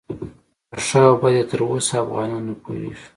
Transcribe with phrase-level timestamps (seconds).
[0.69, 3.05] په ښه او بد یې تر اوسه افغانان نه پوهیږي.